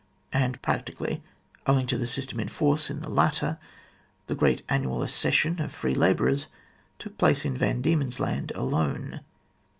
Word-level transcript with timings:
And, 0.33 0.59
practically, 0.63 1.21
owing 1.67 1.85
to 1.85 1.95
the 1.99 2.07
system 2.07 2.39
in 2.39 2.47
force 2.47 2.89
in 2.89 3.01
the 3.01 3.07
latter, 3.11 3.59
the 4.25 4.33
great 4.33 4.63
annual 4.67 5.03
accession 5.03 5.61
of 5.61 5.71
free 5.71 5.93
labourers 5.93 6.47
took 6.97 7.19
place 7.19 7.45
in 7.45 7.55
Van 7.55 7.83
Diemen's 7.83 8.19
Land 8.19 8.51
alone. 8.55 9.21